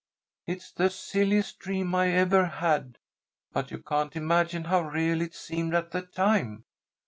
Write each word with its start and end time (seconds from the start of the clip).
It's 0.47 0.71
the 0.71 0.89
silliest 0.89 1.59
dream 1.59 1.93
I 1.93 2.07
ever 2.09 2.43
had, 2.45 2.97
but 3.53 3.69
you 3.69 3.77
can't 3.77 4.15
imagine 4.15 4.63
how 4.63 4.81
real 4.81 5.21
it 5.21 5.35
seemed 5.35 5.75
at 5.75 5.91
the 5.91 6.01
time. 6.01 6.63